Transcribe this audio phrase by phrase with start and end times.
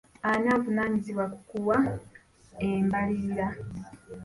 [0.29, 1.77] Ani avunaanyizibwa ku kuwa
[2.67, 3.47] embalirira?